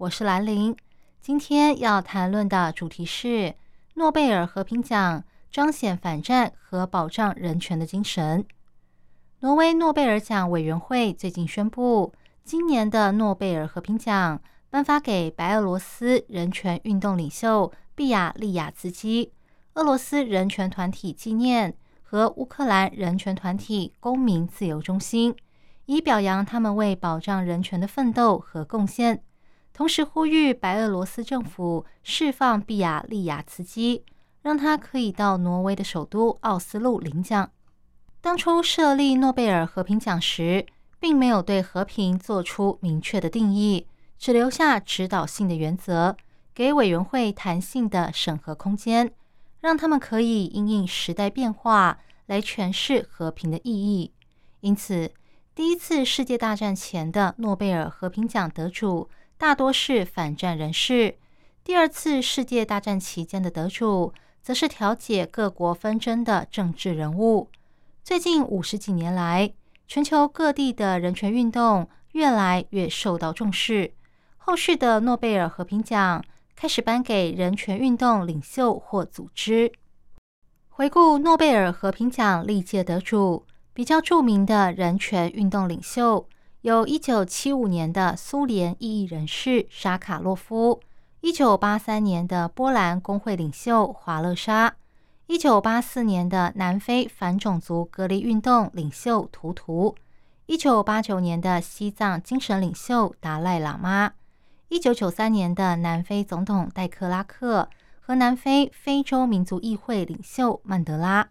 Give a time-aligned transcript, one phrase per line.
[0.00, 0.74] 我是兰玲。
[1.20, 3.54] 今天要谈论的主题是
[3.96, 8.42] 诺贝尔和平奖彰显反战和保障人权的精神。
[9.40, 19.30] 挪威诺贝尔奖委员会最近宣布，今年的诺贝尔和平奖颁发给白俄罗斯人权运动领袖毕亚利亚茨基、
[19.74, 21.76] 俄罗斯人权团体纪念。
[22.02, 25.36] 和乌克兰人权团体公民自由中心，
[25.84, 29.22] 以表扬他们为保障人权的奋斗和贡献，
[29.72, 34.04] 同时呼吁白俄罗斯政府释放毕亚利亚茨基，
[34.42, 37.50] 让他可以到挪威的首都奥斯陆领奖。
[38.20, 40.66] 当初设立诺贝尔和平奖时，
[40.98, 43.86] 并没有对和平做出明确的定义，
[44.18, 46.16] 只留下指导性的原则，
[46.54, 49.12] 给委员会弹性的审核空间。
[49.60, 54.10] 让他们可以因应时代变化来诠释和平的意义。
[54.60, 55.12] 因此，
[55.54, 59.10] 第一次世界大战前的诺贝尔和平奖得主
[59.40, 61.14] 大多是反战人士；
[61.64, 67.48] 第二次世界大战期间的得主则是调解各国纷争的政治人物。
[68.04, 69.50] 最近五十几年来，
[69.88, 73.94] 全球各地的人权运动越来越受到重视。
[74.36, 76.22] 后续的诺贝尔和平奖。
[76.54, 79.72] 开始颁给人权运动领袖或组织。
[80.68, 86.28] 回顾诺贝尔和平奖历届得主，比较著名的人权运动领袖
[86.62, 90.78] 有1975年的苏联异议人士沙卡洛夫
[91.22, 94.76] ，1983年的波兰工会领袖华勒沙
[95.28, 99.94] ，1984年的南非反种族隔离运动领袖图图
[100.48, 104.12] ，1989年的西藏精神领袖达赖喇嘛。
[104.68, 107.70] 一九九三年的南非总统戴克拉克
[108.00, 111.26] 和南非非洲民族议会领袖曼德拉，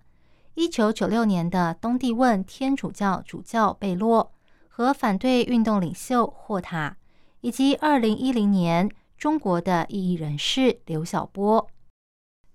[0.56, 4.32] 一九九六年的东帝汶天主教主教贝洛
[4.80, 6.96] 和反对运动领袖霍塔，
[7.42, 11.70] 以及二零一零年中国的异议人士刘晓波。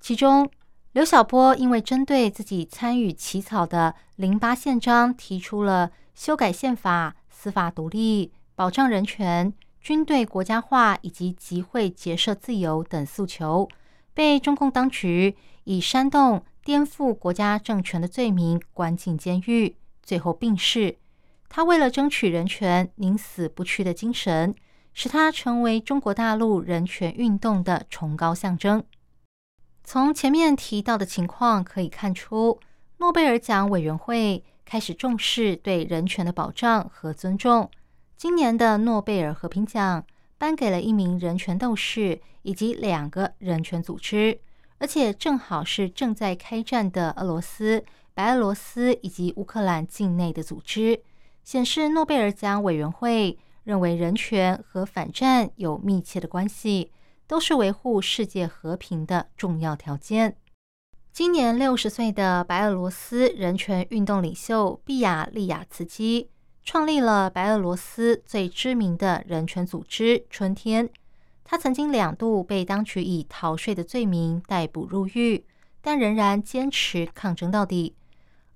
[0.00, 0.50] 其中，
[0.92, 9.52] 刘晓波因为针对自己参与起草的零八宪章提出了修改宪法、司法独立、保障人权。
[9.82, 13.68] 军队国家化以及集会结社自由等诉求，
[14.14, 20.96] 被中共当局以煽动颠覆国家政权的罪名关进监狱，最后病逝。
[21.56, 24.52] 他为了争取人权宁死不屈的精神，
[24.92, 28.82] 使他成为中国大陆人权运动的崇高象征。
[29.84, 32.58] 从前面提到的情况可以看出，
[32.96, 37.70] 诺贝尔奖委员会开始重视对人权的保障和尊重。
[38.16, 40.04] 今年的诺贝尔和平奖
[40.36, 44.40] 颁给了一名人权斗士以及两个人权组织，
[44.78, 51.00] 而且正好是正在开战的俄罗斯、白俄罗斯以及乌克兰境内的组织，
[51.44, 56.90] 显示诺贝尔奖委员会认为人权和反战有密切的关系，
[57.26, 60.36] 都是维护世界和平的重要条件。
[61.12, 66.30] 今年六十岁的白俄罗斯人权运动领袖毕亚利亚茨基。
[66.66, 70.88] 创立了白俄罗斯最知名的人权组织“春天”。
[71.44, 75.44] 他曾经两度被当局以逃税的罪名逮捕入狱，
[75.82, 77.94] 但仍然坚持抗争到底。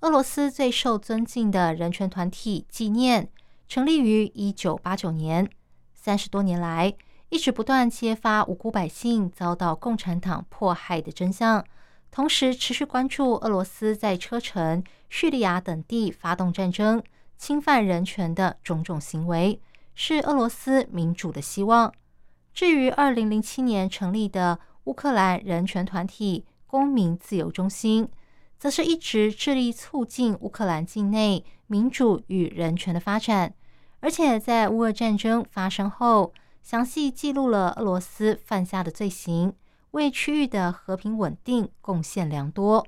[0.00, 3.28] 俄罗斯最受尊敬的人权团体“纪念”
[3.66, 5.50] 成立于一九八九年，
[5.92, 6.94] 三十多年来
[7.30, 11.64] 一直不断揭发无辜百姓遭到共产党迫害的真相，
[12.12, 17.02] 同时持续关注俄罗斯在车臣、叙利亚等地发动战争。
[17.36, 19.60] 侵犯人权的种种行为
[19.94, 21.92] 是俄罗斯民主的希望。
[22.52, 28.08] 至于二零零七年成立的乌克兰人权团体公民自由中心，
[28.58, 33.54] 则是一直致力促进乌克兰境内民主与人权的发展，
[34.00, 36.32] 而且在乌俄战争发生后，
[36.62, 39.54] 详细记录了俄罗斯犯下的罪行，
[39.92, 42.86] 为区域的和平稳定贡献良多。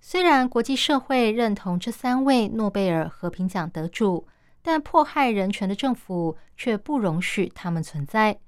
[0.00, 4.26] 虽然国际社会认同这三位诺贝尔和平奖得主，
[4.62, 8.38] 但迫害人权的政府却不容许他们存在。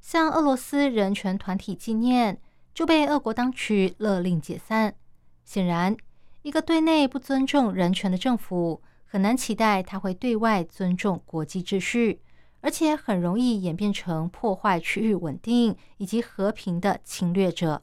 [0.00, 2.40] 像俄罗斯人权团体纪念
[2.74, 4.94] 就被俄国当局勒令解散。
[5.44, 5.96] 显然，
[6.42, 12.20] 一个对内不尊重人权的政府，很难期待他会对外尊重国际秩序。
[12.64, 17.82] 而且很容易演变成破坏区域稳定以及和平的侵略者。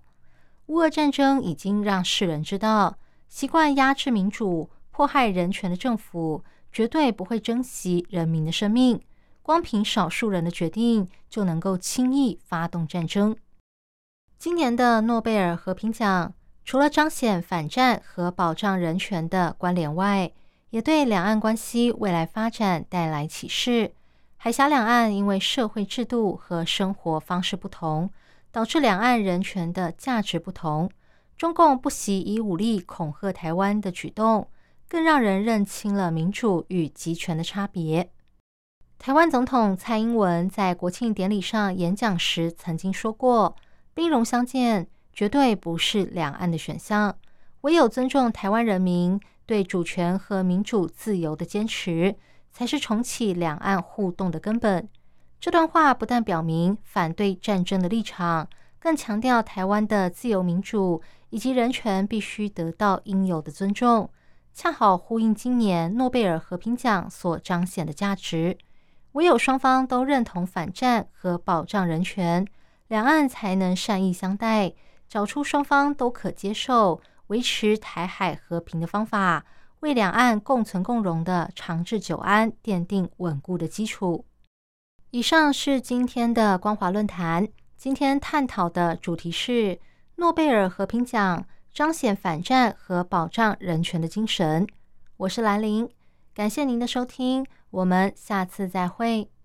[0.67, 2.97] 乌俄战争已经让世人知道，
[3.27, 8.97] 习惯压制民主、迫害人权的政府绝对不会珍惜人民的生命。
[9.41, 13.35] 光凭少数人的决定就能够轻易发动战争。
[14.37, 16.33] 今年的诺贝尔和平奖，
[16.69, 20.31] 除了彰显反战和保障人权的关联外，
[20.69, 23.91] 也对两岸关系未来发展带来启示。
[24.37, 28.11] 海峡两岸因为社会制度和生活方式不同，
[28.51, 30.87] 导致两岸人权的价值不同。
[31.35, 34.47] 中共不惜以武力恐吓台湾的举动，
[34.87, 38.11] 更让人认清了民主与集权的差别。
[38.99, 43.55] 台湾总统蔡英文在国庆典礼上演讲时曾经说过
[43.95, 44.87] ：“兵戎相见
[45.19, 47.13] 绝对不是两岸的选项，
[47.59, 52.15] 唯有尊重台湾人民对主权和民主自由的坚持，
[52.53, 54.87] 才是重启两岸互动的根本。”
[55.37, 58.47] 这段话不但表明反对战争的立场，
[58.79, 61.01] 更强调台湾的自由民主
[61.31, 64.09] 以及人权必须得到应有的尊重，
[64.53, 68.57] 恰好呼应今年诺贝尔和平奖所彰显的价值。
[69.11, 72.47] 唯有双方都认同反战和保障人权，
[72.87, 74.71] 两岸才能善意相待，
[75.09, 79.43] 找出双方都可接受、维持台海和平的方法，
[79.79, 84.23] 为两岸共存共荣的长治久安奠定稳固的基础。
[85.09, 89.79] 以上是今天的光华论坛，今天探讨的主题是
[90.17, 94.67] 诺贝尔和平奖彰显反战和保障人权的精神。
[95.17, 95.89] 我是兰陵。
[96.35, 99.31] 感谢您的收听，我们下次再会。